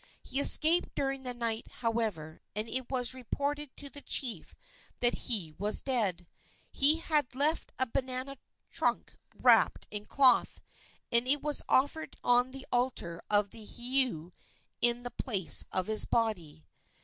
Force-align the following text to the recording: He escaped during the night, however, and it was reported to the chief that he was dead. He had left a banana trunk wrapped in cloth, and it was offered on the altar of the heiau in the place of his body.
He 0.23 0.39
escaped 0.39 0.95
during 0.95 1.21
the 1.21 1.33
night, 1.35 1.67
however, 1.85 2.41
and 2.55 2.67
it 2.67 2.89
was 2.89 3.13
reported 3.13 3.77
to 3.77 3.87
the 3.87 4.01
chief 4.01 4.55
that 4.99 5.13
he 5.13 5.51
was 5.59 5.83
dead. 5.83 6.25
He 6.71 6.97
had 6.97 7.35
left 7.35 7.71
a 7.77 7.85
banana 7.85 8.37
trunk 8.71 9.15
wrapped 9.35 9.85
in 9.91 10.07
cloth, 10.07 10.59
and 11.11 11.27
it 11.27 11.43
was 11.43 11.61
offered 11.69 12.17
on 12.23 12.49
the 12.49 12.65
altar 12.71 13.21
of 13.29 13.51
the 13.51 13.63
heiau 13.63 14.31
in 14.81 15.03
the 15.03 15.11
place 15.11 15.65
of 15.71 15.85
his 15.85 16.05
body. 16.05 16.65